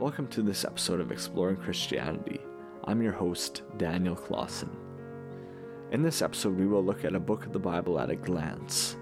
Welcome 0.00 0.26
to 0.28 0.42
this 0.42 0.64
episode 0.64 0.98
of 0.98 1.12
Exploring 1.12 1.54
Christianity. 1.56 2.40
I'm 2.82 3.00
your 3.00 3.12
host, 3.12 3.62
Daniel 3.76 4.16
Clausen. 4.16 4.76
In 5.92 6.02
this 6.02 6.20
episode, 6.20 6.58
we 6.58 6.66
will 6.66 6.84
look 6.84 7.04
at 7.04 7.14
a 7.14 7.20
book 7.20 7.46
of 7.46 7.52
the 7.52 7.60
Bible 7.60 8.00
at 8.00 8.10
a 8.10 8.16
glance. 8.16 8.96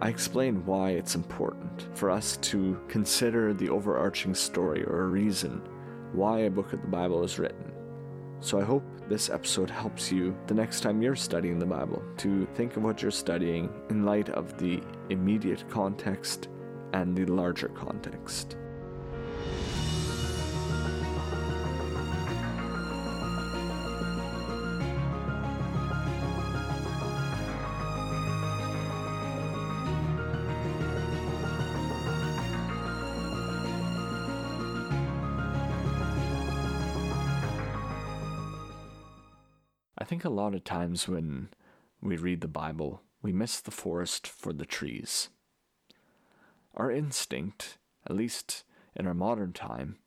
I 0.00 0.08
explain 0.08 0.66
why 0.66 0.90
it's 0.90 1.14
important 1.14 1.86
for 1.94 2.10
us 2.10 2.38
to 2.38 2.76
consider 2.88 3.54
the 3.54 3.68
overarching 3.68 4.34
story 4.34 4.82
or 4.82 5.06
reason 5.06 5.62
why 6.12 6.40
a 6.40 6.50
book 6.50 6.72
of 6.72 6.82
the 6.82 6.88
Bible 6.88 7.22
is 7.22 7.38
written. 7.38 7.72
So 8.40 8.60
I 8.60 8.64
hope 8.64 8.82
this 9.08 9.30
episode 9.30 9.70
helps 9.70 10.10
you 10.10 10.36
the 10.48 10.54
next 10.54 10.80
time 10.80 11.00
you're 11.00 11.14
studying 11.14 11.60
the 11.60 11.66
Bible 11.66 12.02
to 12.16 12.46
think 12.54 12.76
of 12.76 12.82
what 12.82 13.00
you're 13.00 13.12
studying 13.12 13.70
in 13.90 14.04
light 14.04 14.28
of 14.30 14.58
the 14.58 14.82
immediate 15.08 15.70
context 15.70 16.48
and 16.94 17.16
the 17.16 17.26
larger 17.26 17.68
context. 17.68 18.56
Think 40.10 40.24
a 40.24 40.28
lot 40.28 40.56
of 40.56 40.64
times 40.64 41.06
when 41.06 41.50
we 42.02 42.16
read 42.16 42.40
the 42.40 42.48
Bible, 42.48 43.00
we 43.22 43.32
miss 43.32 43.60
the 43.60 43.70
forest 43.70 44.26
for 44.26 44.52
the 44.52 44.66
trees. 44.66 45.28
Our 46.74 46.90
instinct, 46.90 47.78
at 48.04 48.16
least 48.16 48.64
in 48.96 49.06
our 49.06 49.14
modern 49.14 49.52
time, 49.52 49.98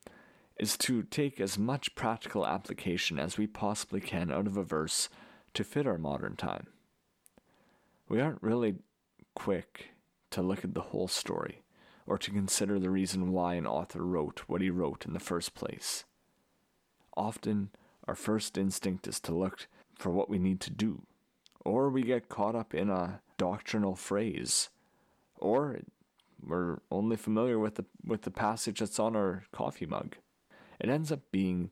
is 0.57 0.75
to 0.79 1.03
take 1.03 1.39
as 1.39 1.57
much 1.57 1.95
practical 1.95 2.45
application 2.45 3.17
as 3.17 3.37
we 3.37 3.47
possibly 3.47 4.01
can 4.01 4.29
out 4.29 4.45
of 4.45 4.57
a 4.57 4.63
verse 4.63 5.07
to 5.53 5.63
fit 5.63 5.87
our 5.87 5.97
modern 5.97 6.35
time. 6.35 6.67
We 8.09 8.19
aren't 8.19 8.43
really 8.43 8.75
quick 9.35 9.91
to 10.31 10.41
look 10.41 10.65
at 10.65 10.73
the 10.73 10.81
whole 10.81 11.07
story 11.07 11.61
or 12.05 12.17
to 12.17 12.29
consider 12.29 12.77
the 12.77 12.89
reason 12.89 13.31
why 13.31 13.53
an 13.53 13.65
author 13.65 14.03
wrote 14.03 14.43
what 14.47 14.59
he 14.59 14.69
wrote 14.69 15.05
in 15.05 15.13
the 15.13 15.21
first 15.21 15.55
place. 15.55 16.03
Often, 17.15 17.69
our 18.05 18.15
first 18.15 18.57
instinct 18.57 19.07
is 19.07 19.21
to 19.21 19.33
look 19.33 19.69
for 19.95 20.09
what 20.09 20.29
we 20.29 20.39
need 20.39 20.59
to 20.61 20.71
do, 20.71 21.03
or 21.63 21.89
we 21.89 22.03
get 22.03 22.29
caught 22.29 22.55
up 22.55 22.73
in 22.73 22.89
a 22.89 23.21
doctrinal 23.37 23.95
phrase, 23.95 24.69
or 25.37 25.79
we're 26.45 26.79
only 26.91 27.15
familiar 27.15 27.59
with 27.59 27.75
the 27.75 27.85
with 28.05 28.23
the 28.23 28.31
passage 28.31 28.79
that's 28.79 28.99
on 28.99 29.15
our 29.15 29.43
coffee 29.51 29.85
mug. 29.85 30.15
It 30.79 30.89
ends 30.89 31.11
up 31.11 31.21
being 31.31 31.71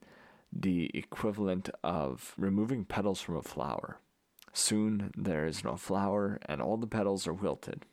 the 0.52 0.90
equivalent 0.94 1.70
of 1.82 2.34
removing 2.36 2.84
petals 2.84 3.20
from 3.20 3.36
a 3.36 3.42
flower. 3.42 3.98
Soon 4.52 5.10
there 5.16 5.46
is 5.46 5.64
no 5.64 5.76
flower 5.76 6.38
and 6.46 6.60
all 6.60 6.76
the 6.76 6.86
petals 6.86 7.26
are 7.26 7.32
wilted. 7.32 7.86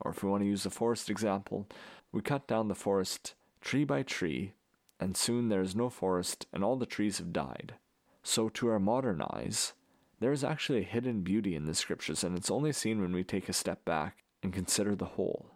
Or 0.00 0.10
if 0.10 0.22
we 0.22 0.28
want 0.28 0.42
to 0.42 0.48
use 0.48 0.64
the 0.64 0.70
forest 0.70 1.08
example, 1.08 1.66
we 2.10 2.20
cut 2.20 2.46
down 2.46 2.68
the 2.68 2.74
forest 2.74 3.34
tree 3.60 3.84
by 3.84 4.02
tree, 4.02 4.52
and 5.00 5.16
soon 5.16 5.48
there 5.48 5.62
is 5.62 5.74
no 5.74 5.88
forest 5.88 6.46
and 6.52 6.62
all 6.62 6.76
the 6.76 6.86
trees 6.86 7.18
have 7.18 7.32
died. 7.32 7.74
So, 8.22 8.48
to 8.50 8.68
our 8.68 8.78
modern 8.78 9.22
eyes, 9.22 9.72
there 10.20 10.32
is 10.32 10.44
actually 10.44 10.80
a 10.80 10.84
hidden 10.84 11.22
beauty 11.22 11.56
in 11.56 11.66
the 11.66 11.74
scriptures, 11.74 12.22
and 12.22 12.36
it's 12.36 12.50
only 12.50 12.72
seen 12.72 13.00
when 13.00 13.12
we 13.12 13.24
take 13.24 13.48
a 13.48 13.52
step 13.52 13.84
back 13.84 14.24
and 14.42 14.52
consider 14.52 14.94
the 14.94 15.04
whole. 15.04 15.46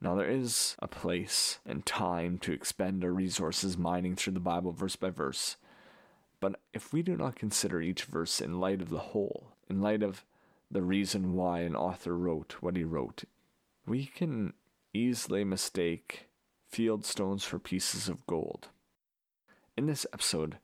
Now, 0.00 0.14
there 0.14 0.28
is 0.28 0.76
a 0.80 0.88
place 0.88 1.58
and 1.64 1.86
time 1.86 2.38
to 2.38 2.52
expend 2.52 3.02
our 3.02 3.12
resources 3.12 3.78
mining 3.78 4.14
through 4.14 4.34
the 4.34 4.40
Bible 4.40 4.72
verse 4.72 4.96
by 4.96 5.08
verse. 5.08 5.56
But 6.38 6.60
if 6.74 6.92
we 6.92 7.02
do 7.02 7.16
not 7.16 7.36
consider 7.36 7.80
each 7.80 8.04
verse 8.04 8.40
in 8.40 8.60
light 8.60 8.82
of 8.82 8.90
the 8.90 8.98
whole, 8.98 9.54
in 9.70 9.80
light 9.80 10.02
of 10.02 10.24
the 10.70 10.82
reason 10.82 11.32
why 11.32 11.60
an 11.60 11.74
author 11.74 12.16
wrote 12.16 12.56
what 12.60 12.76
he 12.76 12.84
wrote, 12.84 13.24
we 13.86 14.04
can 14.04 14.52
easily 14.92 15.44
mistake 15.44 16.28
field 16.68 17.06
stones 17.06 17.44
for 17.44 17.58
pieces 17.58 18.08
of 18.08 18.26
gold. 18.26 18.68
In 19.76 19.86
this 19.86 20.06
episode, 20.12 20.58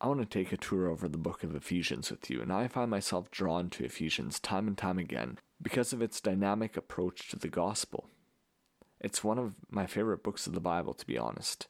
I 0.00 0.06
want 0.06 0.20
to 0.20 0.26
take 0.26 0.52
a 0.52 0.56
tour 0.56 0.86
over 0.86 1.08
the 1.08 1.18
book 1.18 1.42
of 1.42 1.56
Ephesians 1.56 2.08
with 2.10 2.30
you, 2.30 2.40
and 2.40 2.52
I 2.52 2.68
find 2.68 2.88
myself 2.88 3.32
drawn 3.32 3.68
to 3.70 3.84
Ephesians 3.84 4.38
time 4.38 4.68
and 4.68 4.78
time 4.78 4.96
again 4.96 5.38
because 5.60 5.92
of 5.92 6.00
its 6.00 6.20
dynamic 6.20 6.76
approach 6.76 7.28
to 7.30 7.36
the 7.36 7.48
gospel. 7.48 8.08
It's 9.00 9.24
one 9.24 9.38
of 9.40 9.54
my 9.68 9.86
favorite 9.86 10.22
books 10.22 10.46
of 10.46 10.52
the 10.52 10.60
Bible, 10.60 10.94
to 10.94 11.06
be 11.06 11.18
honest. 11.18 11.66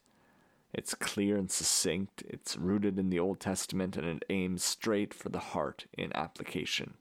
It's 0.73 0.93
clear 0.93 1.37
and 1.37 1.49
succinct, 1.49 2.21
it's 2.27 2.55
rooted 2.55 2.99
in 2.99 3.09
the 3.09 3.17
Old 3.17 3.39
Testament, 3.39 3.97
and 3.97 4.05
it 4.05 4.25
aims 4.29 4.63
straight 4.63 5.11
for 5.11 5.29
the 5.29 5.39
heart 5.39 5.87
in 5.97 6.15
application. 6.15 6.93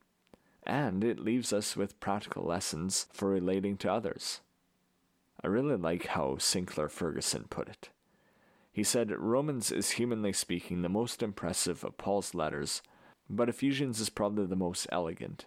And 0.66 1.04
it 1.04 1.18
leaves 1.18 1.52
us 1.52 1.76
with 1.76 2.00
practical 2.00 2.44
lessons 2.44 3.06
for 3.12 3.28
relating 3.28 3.76
to 3.78 3.92
others. 3.92 4.40
I 5.44 5.48
really 5.48 5.76
like 5.76 6.06
how 6.06 6.38
Sinclair 6.38 6.88
Ferguson 6.88 7.44
put 7.50 7.68
it. 7.68 7.90
He 8.78 8.84
said 8.84 9.10
Romans 9.10 9.72
is 9.72 9.90
humanly 9.90 10.32
speaking 10.32 10.82
the 10.82 10.88
most 10.88 11.20
impressive 11.20 11.82
of 11.82 11.98
Paul's 11.98 12.32
letters, 12.32 12.80
but 13.28 13.48
Ephesians 13.48 13.98
is 13.98 14.08
probably 14.08 14.46
the 14.46 14.54
most 14.54 14.86
elegant. 14.92 15.46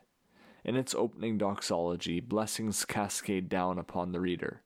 In 0.66 0.76
its 0.76 0.94
opening 0.94 1.38
doxology, 1.38 2.20
blessings 2.20 2.84
cascade 2.84 3.48
down 3.48 3.80
upon 3.80 4.12
the 4.12 4.20
reader. 4.20 4.64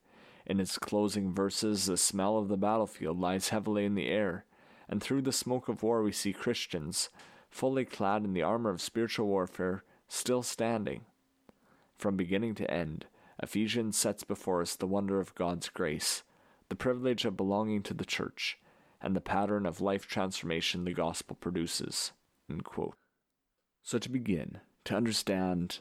In 0.47 0.59
its 0.59 0.79
closing 0.79 1.31
verses, 1.31 1.85
the 1.85 1.95
smell 1.95 2.39
of 2.39 2.47
the 2.47 2.57
battlefield 2.57 3.19
lies 3.19 3.49
heavily 3.49 3.85
in 3.85 3.93
the 3.93 4.07
air, 4.07 4.45
and 4.89 4.99
through 4.99 5.21
the 5.21 5.31
smoke 5.31 5.69
of 5.69 5.83
war 5.83 6.01
we 6.01 6.11
see 6.11 6.33
Christians, 6.33 7.09
fully 7.51 7.85
clad 7.85 8.23
in 8.23 8.33
the 8.33 8.41
armor 8.41 8.71
of 8.71 8.81
spiritual 8.81 9.27
warfare, 9.27 9.83
still 10.07 10.41
standing. 10.41 11.01
From 11.99 12.17
beginning 12.17 12.55
to 12.55 12.71
end, 12.71 13.05
Ephesians 13.43 13.95
sets 13.95 14.23
before 14.23 14.63
us 14.63 14.75
the 14.75 14.87
wonder 14.87 15.19
of 15.19 15.35
God's 15.35 15.69
grace, 15.69 16.23
the 16.69 16.75
privilege 16.75 17.25
of 17.25 17.37
belonging 17.37 17.83
to 17.83 17.93
the 17.93 18.05
church, 18.05 18.57
and 19.01 19.15
the 19.15 19.21
pattern 19.21 19.65
of 19.65 19.81
life 19.81 20.07
transformation 20.07 20.83
the 20.83 20.93
gospel 20.93 21.35
produces. 21.35 22.11
So, 23.83 23.99
to 23.99 24.09
begin, 24.09 24.59
to 24.85 24.95
understand 24.95 25.79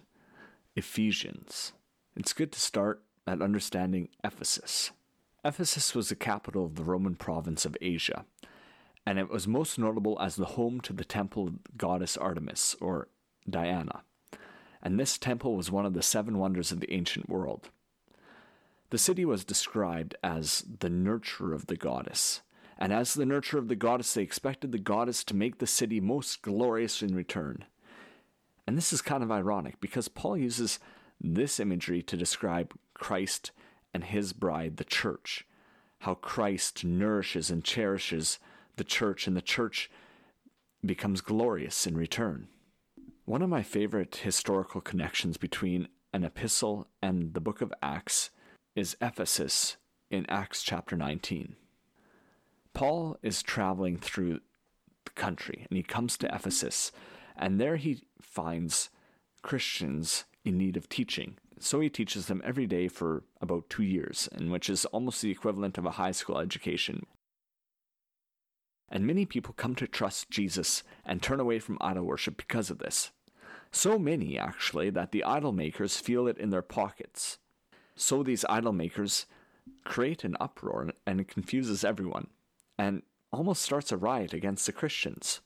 Ephesians, 0.77 1.73
it's 2.17 2.33
good 2.33 2.53
to 2.53 2.61
start 2.61 3.03
at 3.27 3.41
understanding 3.41 4.09
Ephesus. 4.23 4.91
Ephesus 5.45 5.95
was 5.95 6.09
the 6.09 6.17
capital 6.17 6.65
of 6.65 6.75
the 6.75 6.85
Roman 6.85 7.15
province 7.15 7.65
of 7.65 7.77
Asia, 7.81 8.25
and 9.07 9.19
it 9.19 9.31
was 9.31 9.47
most 9.47 9.79
notable 9.79 10.19
as 10.21 10.37
the 10.37 10.45
home 10.45 10.81
to 10.83 10.93
the 10.93 11.05
temple 11.05 11.49
of 11.49 11.63
the 11.65 11.73
goddess 11.77 12.17
Artemis, 12.17 12.77
or 12.81 13.09
Diana. 13.49 14.03
And 14.83 14.99
this 15.01 15.17
temple 15.17 15.57
was 15.57 15.71
one 15.71 15.87
of 15.87 15.95
the 15.95 16.03
seven 16.03 16.39
wonders 16.39 16.73
of 16.73 16.81
the 16.81 16.93
ancient 16.93 17.29
world. 17.29 17.71
The 18.95 18.99
city 18.99 19.25
was 19.25 19.45
described 19.45 20.15
as 20.23 20.65
the 20.79 20.89
nurture 20.89 21.53
of 21.53 21.67
the 21.67 21.75
goddess, 21.75 22.43
and 22.79 22.93
as 22.93 23.15
the 23.15 23.27
nurture 23.27 23.59
of 23.59 23.67
the 23.67 23.75
goddess, 23.75 24.15
they 24.15 24.23
expected 24.23 24.71
the 24.71 24.79
goddess 24.79 25.25
to 25.25 25.35
make 25.35 25.59
the 25.59 25.67
city 25.67 25.99
most 25.99 26.43
glorious 26.43 27.03
in 27.03 27.13
return. 27.13 27.65
And 28.69 28.79
this 28.79 28.93
is 28.93 29.03
kind 29.03 29.25
of 29.25 29.33
ironic 29.33 29.81
because 29.81 30.07
Paul 30.07 30.39
uses 30.39 30.79
this 31.21 31.59
imagery 31.59 32.03
to 32.03 32.17
describe 32.17 32.73
Christ 32.95 33.51
and 33.93 34.05
his 34.05 34.33
bride, 34.33 34.77
the 34.77 34.85
church. 34.85 35.45
How 36.03 36.15
Christ 36.15 36.85
nourishes 36.85 37.51
and 37.51 37.65
cherishes 37.65 38.39
the 38.77 38.85
church, 38.85 39.27
and 39.27 39.37
the 39.37 39.43
church 39.43 39.91
becomes 40.87 41.21
glorious 41.21 41.85
in 41.85 41.97
return. 41.97 42.47
One 43.25 43.43
of 43.43 43.51
my 43.51 43.65
favorite 43.65 44.15
historical 44.15 44.81
connections 44.81 45.37
between 45.37 45.89
an 46.13 46.23
epistle 46.23 46.87
and 47.03 47.35
the 47.35 47.41
book 47.41 47.61
of 47.61 47.75
Acts 47.83 48.31
is 48.75 48.97
Ephesus 49.01 49.77
in 50.11 50.27
Acts 50.29 50.63
chapter 50.63 50.97
19. 50.97 51.55
Paul 52.73 53.17
is 53.23 53.43
traveling 53.43 53.97
through 53.97 54.41
the 55.05 55.11
country 55.13 55.67
and 55.71 55.77
he 55.77 55.83
comes 55.83 56.17
to 56.19 56.35
Ephesus, 56.35 56.91
and 57.37 57.61
there 57.61 57.77
he 57.77 58.03
finds 58.21 58.91
Christians 59.43 60.25
in 60.45 60.59
need 60.59 60.77
of 60.77 60.89
teaching. 60.89 61.37
So 61.61 61.81
he 61.81 61.89
teaches 61.89 62.27
them 62.27 62.43
every 62.45 62.67
day 62.67 62.89
for 62.89 63.23
about 63.41 63.71
two 63.71 63.85
years, 63.85 64.29
and 64.33 64.51
which 64.51 64.69
is 64.69 64.85
almost 64.87 65.23
the 65.23 65.31
equivalent 65.31 65.79
of 65.79 65.87
a 65.87 65.93
high 65.93 66.11
school 66.11 66.39
education. 66.39 67.07
And 68.91 69.07
many 69.07 69.25
people 69.25 69.55
come 69.57 69.75
to 69.77 69.87
trust 69.87 70.31
Jesus 70.31 70.83
and 71.05 71.23
turn 71.23 71.41
away 71.41 71.61
from 71.61 71.79
idol 71.81 72.05
worship 72.05 72.37
because 72.37 72.71
of 72.71 72.79
this. 72.79 73.13
So 73.71 73.99
many, 73.99 74.39
actually, 74.39 74.91
that 74.91 75.13
the 75.13 75.25
idol 75.25 75.53
makers 75.53 75.97
feel 75.97 76.27
it 76.27 76.39
in 76.39 76.51
their 76.51 76.63
pockets. 76.63 77.39
So 77.97 78.23
these 78.23 78.45
idol 78.49 78.73
makers 78.73 79.27
create 79.85 80.25
an 80.25 80.37
uproar 80.41 80.91
and 81.07 81.29
confuses 81.29 81.85
everyone, 81.85 82.29
and 82.79 83.03
almost 83.33 83.63
starts 83.63 83.93
a 83.93 83.97
riot 83.97 84.33
against 84.33 84.67
the 84.67 84.73
Christians. 84.73 85.41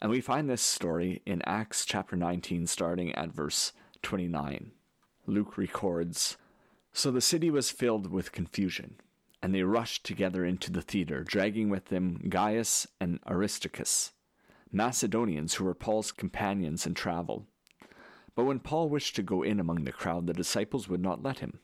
And 0.00 0.10
we 0.10 0.20
find 0.20 0.48
this 0.48 0.62
story 0.62 1.22
in 1.24 1.42
Acts 1.42 1.84
chapter 1.84 2.16
19, 2.16 2.66
starting 2.66 3.14
at 3.14 3.32
verse 3.32 3.72
29. 4.02 4.72
Luke 5.26 5.56
records 5.56 6.36
So 6.92 7.10
the 7.10 7.20
city 7.20 7.50
was 7.50 7.70
filled 7.70 8.10
with 8.10 8.32
confusion, 8.32 8.96
and 9.42 9.54
they 9.54 9.62
rushed 9.62 10.04
together 10.04 10.44
into 10.44 10.70
the 10.70 10.82
theater, 10.82 11.24
dragging 11.24 11.70
with 11.70 11.86
them 11.86 12.20
Gaius 12.28 12.86
and 13.00 13.18
Aristarchus, 13.26 14.12
Macedonians 14.70 15.54
who 15.54 15.64
were 15.64 15.74
Paul's 15.74 16.12
companions 16.12 16.86
in 16.86 16.94
travel. 16.94 17.46
But 18.34 18.44
when 18.44 18.60
Paul 18.60 18.88
wished 18.88 19.14
to 19.16 19.22
go 19.22 19.42
in 19.42 19.60
among 19.60 19.84
the 19.84 19.92
crowd, 19.92 20.26
the 20.26 20.32
disciples 20.32 20.88
would 20.88 21.00
not 21.00 21.22
let 21.22 21.38
him. 21.38 21.60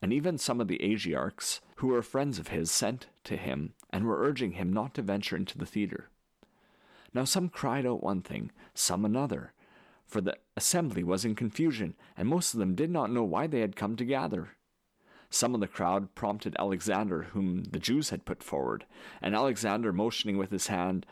And 0.00 0.12
even 0.12 0.36
some 0.36 0.60
of 0.60 0.66
the 0.66 0.78
Asiarchs, 0.78 1.60
who 1.76 1.88
were 1.88 2.02
friends 2.02 2.38
of 2.38 2.48
his, 2.48 2.70
sent 2.70 3.06
to 3.24 3.36
him 3.36 3.74
and 3.90 4.04
were 4.04 4.20
urging 4.20 4.52
him 4.52 4.72
not 4.72 4.94
to 4.94 5.02
venture 5.02 5.36
into 5.36 5.56
the 5.56 5.66
theater. 5.66 6.08
Now 7.14 7.24
some 7.24 7.48
cried 7.48 7.86
out 7.86 8.02
one 8.02 8.22
thing, 8.22 8.50
some 8.74 9.04
another, 9.04 9.52
for 10.06 10.20
the 10.20 10.36
assembly 10.56 11.04
was 11.04 11.24
in 11.24 11.34
confusion, 11.34 11.94
and 12.16 12.28
most 12.28 12.52
of 12.52 12.60
them 12.60 12.74
did 12.74 12.90
not 12.90 13.10
know 13.10 13.22
why 13.22 13.46
they 13.46 13.60
had 13.60 13.76
come 13.76 13.96
to 13.96 14.04
gather. 14.04 14.56
Some 15.30 15.54
of 15.54 15.60
the 15.60 15.68
crowd 15.68 16.14
prompted 16.14 16.56
Alexander, 16.58 17.22
whom 17.32 17.64
the 17.64 17.78
Jews 17.78 18.10
had 18.10 18.24
put 18.24 18.42
forward, 18.42 18.84
and 19.22 19.34
Alexander, 19.34 19.92
motioning 19.92 20.36
with 20.36 20.50
his 20.50 20.66
hand, 20.66 21.06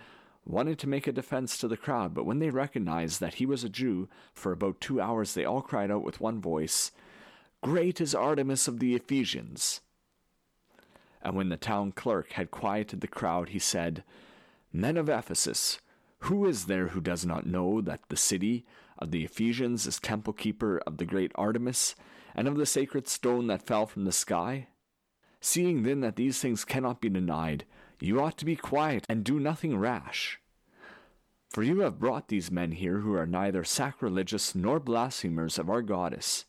wanted 0.44 0.78
to 0.78 0.88
make 0.88 1.06
a 1.06 1.12
defense 1.12 1.58
to 1.58 1.69
the 1.69 1.76
crowd, 1.76 2.14
but 2.14 2.25
when 2.25 2.38
they 2.38 2.50
recognized 2.50 3.20
that 3.20 3.34
he 3.34 3.46
was 3.46 3.64
a 3.64 3.69
Jew, 3.69 4.08
for 4.32 4.52
about 4.52 4.81
two 4.81 5.00
hours 5.00 5.34
they 5.34 5.44
all 5.44 5.62
cried 5.62 5.90
out 5.90 6.02
with 6.02 6.20
one 6.20 6.40
voice, 6.40 6.90
Great 7.62 8.00
is 8.00 8.14
Artemis 8.14 8.66
of 8.66 8.81
the 8.81 8.94
Ephesians! 8.94 9.81
And 11.22 11.37
when 11.37 11.50
the 11.50 11.56
town 11.56 11.92
clerk 11.92 12.32
had 12.32 12.50
quieted 12.50 13.00
the 13.00 13.06
crowd, 13.06 13.50
he 13.50 13.58
said, 13.58 14.02
Men 14.72 14.96
of 14.96 15.08
Ephesus, 15.08 15.78
who 16.20 16.46
is 16.46 16.66
there 16.66 16.88
who 16.88 17.00
does 17.00 17.26
not 17.26 17.46
know 17.46 17.81
that 17.81 18.00
the 18.08 18.16
city 18.16 18.64
of 18.98 19.10
the 19.10 19.25
Ephesians 19.25 19.86
is 19.86 19.98
temple 19.98 20.32
keeper 20.32 20.82
of 20.86 20.96
the 20.96 21.04
great 21.04 21.32
Artemis, 21.34 21.94
and 22.34 22.48
of 22.48 22.56
the 22.56 22.66
sacred 22.66 23.08
stone 23.08 23.46
that 23.48 23.66
fell 23.66 23.86
from 23.86 24.04
the 24.04 24.12
sky? 24.12 24.69
Seeing 25.40 25.82
then 25.82 26.00
that 26.00 26.16
these 26.16 26.40
things 26.40 26.64
cannot 26.64 27.00
be 27.00 27.08
denied, 27.08 27.64
you 28.00 28.20
ought 28.20 28.37
to 28.38 28.44
be 28.44 28.56
quiet 28.56 29.05
and 29.08 29.25
do 29.25 29.38
nothing 29.38 29.76
rash. 29.76 30.41
For 31.50 31.62
you 31.62 31.81
have 31.81 31.99
brought 31.99 32.29
these 32.29 32.50
men 32.50 32.73
here 32.73 32.99
who 32.99 33.14
are 33.14 33.26
neither 33.26 33.64
sacrilegious 33.64 34.55
nor 34.55 34.79
blasphemers 34.79 35.58
of 35.58 35.69
our 35.69 35.82
goddess. 35.82 36.44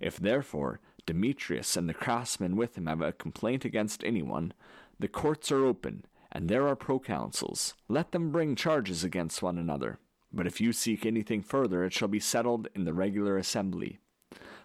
If 0.00 0.16
therefore 0.16 0.80
Demetrius 1.06 1.76
and 1.76 1.88
the 1.88 1.94
craftsmen 1.94 2.56
with 2.56 2.76
him 2.76 2.86
have 2.86 3.00
a 3.00 3.12
complaint 3.12 3.64
against 3.64 4.02
anyone, 4.02 4.52
the 4.98 5.08
courts 5.08 5.52
are 5.52 5.64
open, 5.64 6.04
and 6.32 6.48
there 6.48 6.66
are 6.66 6.76
proconsuls. 6.76 7.74
Let 7.88 8.12
them 8.12 8.32
bring 8.32 8.56
charges 8.56 9.04
against 9.04 9.42
one 9.42 9.58
another. 9.58 9.98
But 10.32 10.48
if 10.48 10.60
you 10.60 10.72
seek 10.72 11.06
anything 11.06 11.42
further, 11.42 11.84
it 11.84 11.92
shall 11.92 12.08
be 12.08 12.18
settled 12.18 12.66
in 12.74 12.84
the 12.84 12.92
regular 12.92 13.38
assembly. 13.38 14.00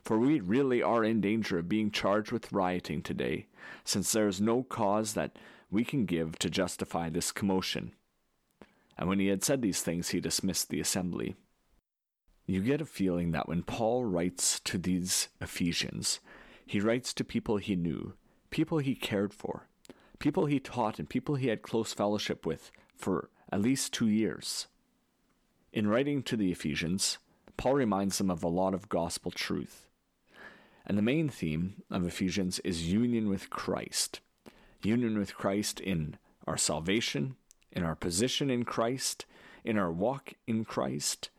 For 0.04 0.18
we 0.18 0.40
really 0.40 0.82
are 0.82 1.04
in 1.04 1.22
danger 1.22 1.60
of 1.60 1.70
being 1.70 1.92
charged 1.92 2.32
with 2.32 2.52
rioting 2.52 3.02
today, 3.02 3.48
since 3.84 4.12
there 4.12 4.28
is 4.28 4.42
no 4.42 4.64
cause 4.64 5.14
that 5.14 5.38
we 5.70 5.84
can 5.84 6.06
give 6.06 6.40
to 6.40 6.50
justify 6.50 7.10
this 7.10 7.32
commotion. 7.32 7.92
And 8.98 9.08
when 9.08 9.20
he 9.20 9.28
had 9.28 9.44
said 9.44 9.62
these 9.62 9.82
things, 9.82 10.10
he 10.10 10.20
dismissed 10.20 10.70
the 10.70 10.80
assembly. 10.80 11.36
You 12.46 12.62
get 12.62 12.82
a 12.82 12.86
feeling 12.86 13.32
that 13.32 13.48
when 13.48 13.64
Paul 13.64 14.06
writes 14.06 14.60
to 14.62 14.78
these 14.78 15.30
Ephesians, 15.40 16.20
he 16.66 16.80
writes 16.80 17.14
to 17.14 17.24
people 17.24 17.58
he 17.58 17.76
knew, 17.76 18.14
people 18.50 18.80
he 18.80 18.96
cared 18.96 19.34
for, 19.34 19.68
people 20.18 20.48
he 20.48 20.60
taught 20.60 21.00
and 21.00 21.10
people 21.10 21.36
he 21.36 21.48
had 21.48 21.62
close 21.62 21.94
fellowship 21.94 22.46
with 22.46 22.72
for 22.96 23.30
at 23.52 23.62
least 23.62 23.94
two 23.94 24.08
years. 24.08 24.68
In 25.72 25.88
writing 25.88 26.24
to 26.24 26.36
the 26.36 26.52
Ephesians, 26.52 27.20
Paul 27.58 27.74
reminds 27.74 28.18
them 28.18 28.32
of 28.32 28.44
a 28.44 28.48
lot 28.48 28.74
of 28.74 28.90
gospel 28.90 29.32
truth. 29.32 29.89
And 30.90 30.98
the 30.98 31.04
main 31.04 31.30
theme 31.30 31.84
of 31.92 32.04
Ephesians 32.04 32.58
is 32.64 32.92
union 32.92 33.30
with 33.30 33.52
Christ. 33.52 34.22
Union 34.82 35.20
with 35.20 35.36
Christ 35.36 35.80
in 35.80 36.18
our 36.48 36.58
salvation, 36.58 37.36
in 37.72 37.84
our 37.84 37.94
position 37.94 38.50
in 38.50 38.66
Christ, 38.66 39.28
in 39.64 39.78
our 39.78 39.92
walk 39.92 40.34
in 40.48 40.66
Christ, 40.66 41.30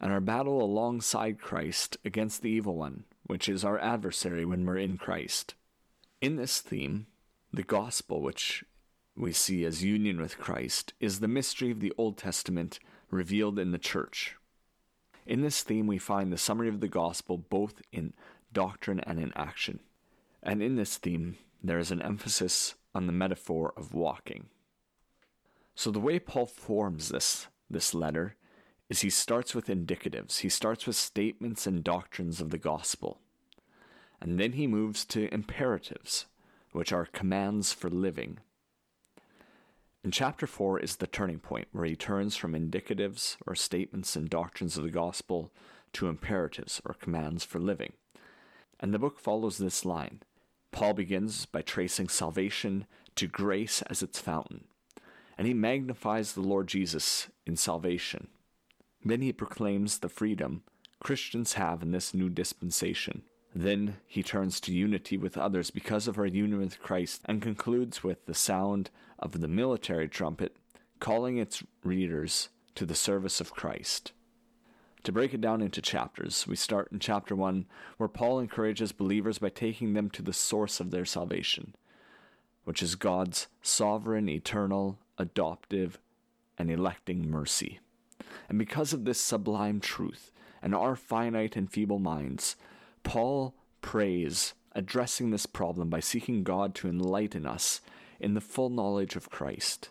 and 0.00 0.12
our 0.12 0.20
battle 0.20 0.62
alongside 0.62 1.40
Christ 1.40 1.96
against 2.04 2.42
the 2.42 2.50
evil 2.50 2.76
one, 2.76 3.06
which 3.26 3.48
is 3.48 3.64
our 3.64 3.78
adversary 3.80 4.44
when 4.44 4.64
we're 4.64 4.78
in 4.78 4.98
Christ. 4.98 5.56
In 6.20 6.36
this 6.36 6.60
theme, 6.60 7.08
the 7.52 7.64
gospel, 7.64 8.22
which 8.22 8.62
we 9.16 9.32
see 9.32 9.64
as 9.64 9.82
union 9.82 10.20
with 10.20 10.38
Christ, 10.38 10.92
is 11.00 11.18
the 11.18 11.26
mystery 11.26 11.72
of 11.72 11.80
the 11.80 11.92
Old 11.98 12.16
Testament 12.16 12.78
revealed 13.10 13.58
in 13.58 13.72
the 13.72 13.78
church. 13.78 14.36
In 15.26 15.42
this 15.42 15.64
theme, 15.64 15.88
we 15.88 15.98
find 15.98 16.32
the 16.32 16.38
summary 16.38 16.68
of 16.68 16.78
the 16.78 16.88
gospel 16.88 17.36
both 17.36 17.82
in 17.90 18.12
doctrine 18.52 19.00
and 19.00 19.18
in 19.18 19.32
action. 19.36 19.80
And 20.42 20.62
in 20.62 20.76
this 20.76 20.96
theme, 20.96 21.36
there 21.62 21.78
is 21.78 21.90
an 21.90 22.02
emphasis 22.02 22.74
on 22.94 23.06
the 23.06 23.12
metaphor 23.12 23.72
of 23.76 23.94
walking. 23.94 24.46
So, 25.74 25.90
the 25.90 26.00
way 26.00 26.18
Paul 26.18 26.46
forms 26.46 27.08
this, 27.08 27.46
this 27.68 27.94
letter 27.94 28.36
is 28.88 29.00
he 29.00 29.10
starts 29.10 29.54
with 29.54 29.68
indicatives, 29.68 30.38
he 30.40 30.48
starts 30.48 30.86
with 30.86 30.96
statements 30.96 31.66
and 31.66 31.84
doctrines 31.84 32.40
of 32.40 32.50
the 32.50 32.58
gospel. 32.58 33.20
And 34.20 34.38
then 34.38 34.52
he 34.52 34.66
moves 34.66 35.04
to 35.06 35.32
imperatives, 35.32 36.26
which 36.72 36.92
are 36.92 37.06
commands 37.06 37.72
for 37.72 37.88
living. 37.88 38.38
In 40.02 40.10
chapter 40.10 40.46
4 40.46 40.80
is 40.80 40.96
the 40.96 41.06
turning 41.06 41.38
point 41.38 41.68
where 41.72 41.84
he 41.84 41.96
turns 41.96 42.36
from 42.36 42.52
indicatives 42.52 43.36
or 43.46 43.54
statements 43.54 44.16
and 44.16 44.28
doctrines 44.28 44.76
of 44.76 44.84
the 44.84 44.90
gospel 44.90 45.52
to 45.92 46.08
imperatives 46.08 46.80
or 46.84 46.94
commands 46.94 47.44
for 47.44 47.58
living. 47.58 47.92
And 48.80 48.92
the 48.92 48.98
book 48.98 49.20
follows 49.20 49.58
this 49.58 49.84
line. 49.84 50.22
Paul 50.72 50.94
begins 50.94 51.46
by 51.46 51.62
tracing 51.62 52.08
salvation 52.08 52.86
to 53.16 53.26
grace 53.26 53.82
as 53.82 54.02
its 54.02 54.18
fountain, 54.18 54.64
and 55.36 55.46
he 55.46 55.54
magnifies 55.54 56.32
the 56.32 56.40
Lord 56.40 56.66
Jesus 56.68 57.28
in 57.46 57.56
salvation. 57.56 58.28
Then 59.04 59.20
he 59.20 59.32
proclaims 59.32 59.98
the 59.98 60.08
freedom 60.08 60.62
Christians 61.02 61.54
have 61.54 61.82
in 61.82 61.92
this 61.92 62.12
new 62.14 62.28
dispensation. 62.28 63.22
Then 63.54 63.96
he 64.06 64.22
turns 64.22 64.60
to 64.60 64.72
unity 64.72 65.16
with 65.16 65.36
others 65.36 65.70
because 65.70 66.06
of 66.06 66.18
our 66.18 66.26
union 66.26 66.60
with 66.60 66.80
Christ 66.80 67.22
and 67.24 67.42
concludes 67.42 68.04
with 68.04 68.26
the 68.26 68.34
sound 68.34 68.90
of 69.18 69.40
the 69.40 69.48
military 69.48 70.08
trumpet 70.08 70.56
calling 71.00 71.38
its 71.38 71.62
readers 71.82 72.50
to 72.74 72.84
the 72.86 72.94
service 72.94 73.40
of 73.40 73.54
Christ. 73.54 74.12
To 75.04 75.12
break 75.12 75.32
it 75.32 75.40
down 75.40 75.62
into 75.62 75.80
chapters, 75.80 76.46
we 76.46 76.56
start 76.56 76.92
in 76.92 76.98
chapter 76.98 77.34
1, 77.34 77.64
where 77.96 78.08
Paul 78.08 78.38
encourages 78.38 78.92
believers 78.92 79.38
by 79.38 79.48
taking 79.48 79.94
them 79.94 80.10
to 80.10 80.22
the 80.22 80.32
source 80.32 80.78
of 80.78 80.90
their 80.90 81.06
salvation, 81.06 81.74
which 82.64 82.82
is 82.82 82.96
God's 82.96 83.46
sovereign, 83.62 84.28
eternal, 84.28 84.98
adoptive, 85.16 85.98
and 86.58 86.70
electing 86.70 87.30
mercy. 87.30 87.80
And 88.48 88.58
because 88.58 88.92
of 88.92 89.06
this 89.06 89.18
sublime 89.18 89.80
truth 89.80 90.32
and 90.62 90.74
our 90.74 90.96
finite 90.96 91.56
and 91.56 91.72
feeble 91.72 91.98
minds, 91.98 92.56
Paul 93.02 93.54
prays, 93.80 94.52
addressing 94.72 95.30
this 95.30 95.46
problem 95.46 95.88
by 95.88 96.00
seeking 96.00 96.44
God 96.44 96.74
to 96.76 96.88
enlighten 96.88 97.46
us 97.46 97.80
in 98.20 98.34
the 98.34 98.40
full 98.42 98.68
knowledge 98.68 99.16
of 99.16 99.30
Christ. 99.30 99.88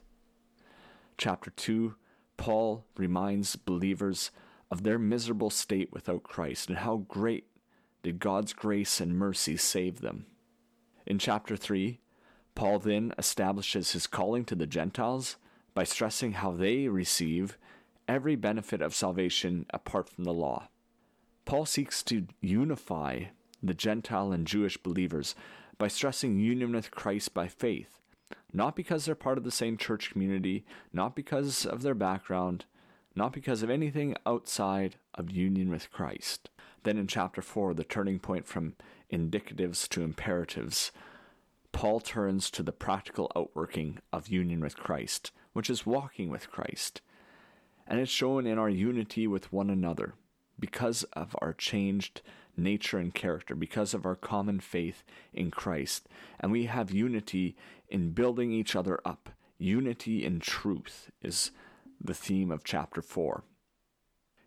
Chapter 1.17 1.50
2, 1.50 1.95
Paul 2.38 2.86
reminds 2.95 3.55
believers 3.55 4.29
of 4.71 4.83
their 4.83 4.99
miserable 4.99 5.49
state 5.49 5.91
without 5.91 6.23
Christ 6.23 6.69
and 6.69 6.79
how 6.79 6.97
great 7.07 7.45
did 8.03 8.19
God's 8.19 8.53
grace 8.53 8.99
and 8.99 9.17
mercy 9.17 9.57
save 9.57 10.01
them. 10.01 10.25
In 11.05 11.19
chapter 11.19 11.55
3, 11.55 11.99
Paul 12.55 12.79
then 12.79 13.13
establishes 13.17 13.91
his 13.91 14.07
calling 14.07 14.45
to 14.45 14.55
the 14.55 14.67
Gentiles 14.67 15.38
by 15.73 15.83
stressing 15.83 16.33
how 16.33 16.51
they 16.51 16.88
receive 16.88 17.57
every 18.07 18.35
benefit 18.35 18.81
of 18.81 18.93
salvation 18.95 19.65
apart 19.71 20.09
from 20.09 20.23
the 20.23 20.33
law. 20.33 20.67
Paul 21.45 21.65
seeks 21.65 22.03
to 22.03 22.27
unify 22.41 23.25
the 23.61 23.73
Gentile 23.73 24.31
and 24.31 24.45
Jewish 24.45 24.77
believers 24.77 25.35
by 25.77 25.88
stressing 25.88 26.39
union 26.39 26.73
with 26.73 26.91
Christ 26.91 27.33
by 27.33 27.47
faith, 27.47 28.01
not 28.53 28.75
because 28.75 29.05
they're 29.05 29.15
part 29.15 29.38
of 29.38 29.43
the 29.43 29.51
same 29.51 29.77
church 29.77 30.11
community, 30.11 30.65
not 30.93 31.15
because 31.15 31.65
of 31.65 31.81
their 31.81 31.95
background, 31.95 32.65
not 33.19 33.33
because 33.33 33.61
of 33.61 33.69
anything 33.69 34.15
outside 34.25 34.95
of 35.13 35.29
union 35.29 35.69
with 35.69 35.91
Christ. 35.91 36.49
Then 36.83 36.97
in 36.97 37.05
chapter 37.05 37.41
4, 37.41 37.73
the 37.73 37.83
turning 37.83 38.17
point 38.17 38.47
from 38.47 38.75
indicatives 39.11 39.89
to 39.89 40.03
imperatives, 40.03 40.93
Paul 41.73 41.99
turns 41.99 42.49
to 42.51 42.63
the 42.63 42.71
practical 42.71 43.29
outworking 43.35 43.99
of 44.13 44.29
union 44.29 44.61
with 44.61 44.77
Christ, 44.77 45.31
which 45.51 45.69
is 45.69 45.85
walking 45.85 46.29
with 46.29 46.49
Christ. 46.49 47.01
And 47.85 47.99
it's 47.99 48.09
shown 48.09 48.47
in 48.47 48.57
our 48.57 48.69
unity 48.69 49.27
with 49.27 49.51
one 49.51 49.69
another 49.69 50.13
because 50.57 51.03
of 51.11 51.35
our 51.41 51.51
changed 51.51 52.21
nature 52.55 52.99
and 52.99 53.13
character, 53.13 53.53
because 53.53 53.93
of 53.93 54.05
our 54.05 54.15
common 54.15 54.61
faith 54.61 55.03
in 55.33 55.51
Christ. 55.51 56.07
And 56.39 56.53
we 56.53 56.67
have 56.67 56.89
unity 56.89 57.57
in 57.89 58.11
building 58.11 58.53
each 58.53 58.77
other 58.77 59.01
up. 59.03 59.29
Unity 59.57 60.23
in 60.23 60.39
truth 60.39 61.11
is 61.21 61.51
the 62.01 62.13
theme 62.13 62.51
of 62.51 62.63
chapter 62.63 63.01
4. 63.01 63.44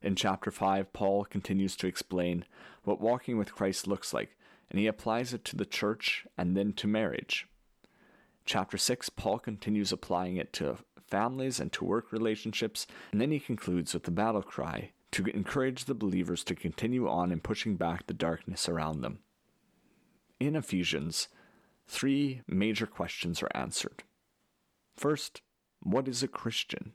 In 0.02 0.16
chapter 0.16 0.50
5, 0.50 0.92
Paul 0.92 1.24
continues 1.24 1.76
to 1.76 1.86
explain 1.86 2.44
what 2.82 3.00
walking 3.00 3.38
with 3.38 3.54
Christ 3.54 3.86
looks 3.86 4.12
like, 4.12 4.36
and 4.70 4.80
he 4.80 4.86
applies 4.86 5.32
it 5.32 5.44
to 5.46 5.56
the 5.56 5.64
church 5.64 6.26
and 6.36 6.56
then 6.56 6.72
to 6.74 6.86
marriage. 6.88 7.46
chapter 8.44 8.76
6, 8.76 9.10
Paul 9.10 9.38
continues 9.38 9.92
applying 9.92 10.36
it 10.36 10.52
to 10.54 10.78
families 11.06 11.60
and 11.60 11.70
to 11.72 11.84
work 11.84 12.10
relationships, 12.10 12.86
and 13.12 13.20
then 13.20 13.30
he 13.30 13.38
concludes 13.38 13.94
with 13.94 14.04
the 14.04 14.10
battle 14.10 14.42
cry 14.42 14.90
to 15.12 15.26
encourage 15.26 15.84
the 15.84 15.94
believers 15.94 16.42
to 16.42 16.54
continue 16.54 17.06
on 17.08 17.30
in 17.30 17.38
pushing 17.38 17.76
back 17.76 18.06
the 18.06 18.14
darkness 18.14 18.68
around 18.68 19.02
them. 19.02 19.20
In 20.40 20.56
Ephesians, 20.56 21.28
three 21.86 22.40
major 22.48 22.86
questions 22.86 23.42
are 23.42 23.50
answered. 23.54 24.02
First, 24.96 25.42
what 25.80 26.08
is 26.08 26.22
a 26.22 26.28
Christian? 26.28 26.94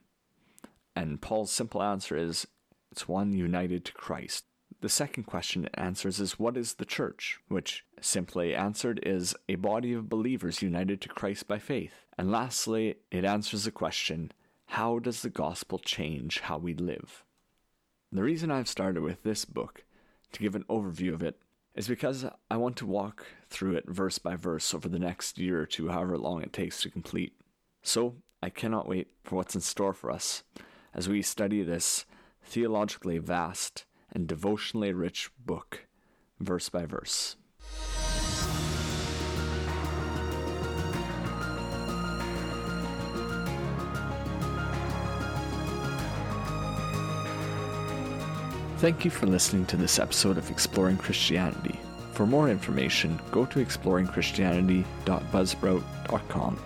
And 0.98 1.20
Paul's 1.20 1.52
simple 1.52 1.80
answer 1.80 2.16
is 2.16 2.48
it's 2.90 3.06
one 3.06 3.32
united 3.32 3.84
to 3.84 3.92
Christ. 3.92 4.46
The 4.80 4.88
second 4.88 5.24
question 5.24 5.64
it 5.64 5.74
answers 5.74 6.18
is 6.18 6.40
what 6.40 6.56
is 6.56 6.74
the 6.74 6.84
church? 6.84 7.38
Which, 7.46 7.84
simply 8.00 8.52
answered, 8.52 8.98
is 9.04 9.32
a 9.48 9.54
body 9.54 9.92
of 9.92 10.08
believers 10.08 10.60
united 10.60 11.00
to 11.02 11.08
Christ 11.08 11.46
by 11.46 11.60
faith. 11.60 11.92
And 12.18 12.32
lastly, 12.32 12.96
it 13.12 13.24
answers 13.24 13.62
the 13.62 13.70
question 13.70 14.32
how 14.66 14.98
does 14.98 15.22
the 15.22 15.30
gospel 15.30 15.78
change 15.78 16.40
how 16.40 16.58
we 16.58 16.74
live? 16.74 17.22
The 18.10 18.24
reason 18.24 18.50
I've 18.50 18.68
started 18.68 19.04
with 19.04 19.22
this 19.22 19.44
book, 19.44 19.84
to 20.32 20.40
give 20.40 20.56
an 20.56 20.64
overview 20.64 21.14
of 21.14 21.22
it, 21.22 21.40
is 21.76 21.86
because 21.86 22.26
I 22.50 22.56
want 22.56 22.76
to 22.78 22.86
walk 22.86 23.24
through 23.48 23.76
it 23.76 23.88
verse 23.88 24.18
by 24.18 24.34
verse 24.34 24.74
over 24.74 24.88
the 24.88 24.98
next 24.98 25.38
year 25.38 25.60
or 25.60 25.66
two, 25.66 25.90
however 25.90 26.18
long 26.18 26.42
it 26.42 26.52
takes 26.52 26.82
to 26.82 26.90
complete. 26.90 27.40
So, 27.84 28.16
I 28.42 28.50
cannot 28.50 28.88
wait 28.88 29.12
for 29.22 29.36
what's 29.36 29.54
in 29.54 29.60
store 29.60 29.92
for 29.92 30.10
us 30.10 30.42
as 30.94 31.08
we 31.08 31.22
study 31.22 31.62
this 31.62 32.04
theologically 32.42 33.18
vast 33.18 33.84
and 34.12 34.26
devotionally 34.26 34.92
rich 34.92 35.30
book, 35.44 35.86
verse 36.40 36.68
by 36.68 36.86
verse. 36.86 37.36
Thank 48.78 49.04
you 49.04 49.10
for 49.10 49.26
listening 49.26 49.66
to 49.66 49.76
this 49.76 49.98
episode 49.98 50.38
of 50.38 50.48
Exploring 50.50 50.98
Christianity. 50.98 51.80
For 52.12 52.26
more 52.26 52.48
information, 52.48 53.20
go 53.32 53.44
to 53.46 53.64
exploringchristianity.buzzsprout.com. 53.64 56.58